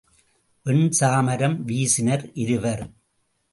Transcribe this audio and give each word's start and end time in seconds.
வெண்சாமரம் 0.65 1.57
வீசினர் 1.67 2.25
இருவர். 2.33 2.83